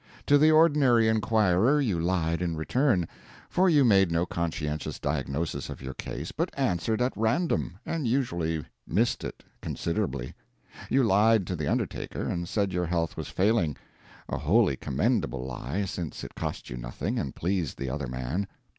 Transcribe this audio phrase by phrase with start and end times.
[0.25, 3.07] To the ordinary inquirer you lied in return;
[3.51, 8.65] for you made no conscientious diagnosis of your case, but answered at random, and usually
[8.87, 10.33] missed it considerably.
[10.89, 13.77] You lied to the undertaker, and said your health was failing
[14.27, 18.47] a wholly commendable lie, since it cost you nothing and pleased the other man.